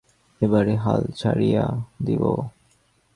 [0.41, 1.65] এবারে হাল ছাড়িয়া
[2.05, 2.23] দিব।